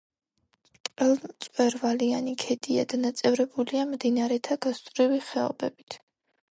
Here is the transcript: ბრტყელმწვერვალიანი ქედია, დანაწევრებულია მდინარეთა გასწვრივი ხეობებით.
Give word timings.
ბრტყელმწვერვალიანი 1.01 2.33
ქედია, 2.45 2.87
დანაწევრებულია 2.95 3.87
მდინარეთა 3.95 4.63
გასწვრივი 4.67 5.23
ხეობებით. 5.31 6.03